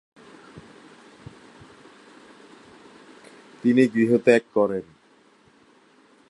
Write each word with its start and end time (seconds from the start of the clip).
তিনি 3.63 3.83
গৃহত্যাগ 3.87 4.41
করেন। 4.53 4.85